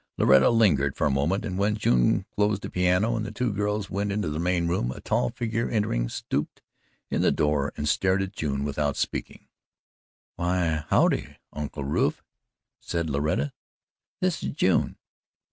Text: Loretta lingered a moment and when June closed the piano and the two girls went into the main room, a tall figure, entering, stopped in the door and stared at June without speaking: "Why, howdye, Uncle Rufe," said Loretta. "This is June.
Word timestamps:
Loretta 0.17 0.49
lingered 0.49 0.95
a 0.99 1.09
moment 1.11 1.45
and 1.45 1.59
when 1.59 1.75
June 1.77 2.25
closed 2.35 2.63
the 2.63 2.71
piano 2.71 3.15
and 3.15 3.23
the 3.23 3.31
two 3.31 3.53
girls 3.53 3.87
went 3.91 4.11
into 4.11 4.29
the 4.29 4.39
main 4.39 4.67
room, 4.67 4.91
a 4.91 4.99
tall 4.99 5.29
figure, 5.29 5.69
entering, 5.69 6.09
stopped 6.09 6.59
in 7.11 7.21
the 7.21 7.31
door 7.31 7.71
and 7.77 7.87
stared 7.87 8.23
at 8.23 8.33
June 8.33 8.63
without 8.63 8.97
speaking: 8.97 9.47
"Why, 10.37 10.85
howdye, 10.89 11.37
Uncle 11.53 11.83
Rufe," 11.83 12.23
said 12.79 13.11
Loretta. 13.11 13.53
"This 14.21 14.41
is 14.41 14.49
June. 14.55 14.97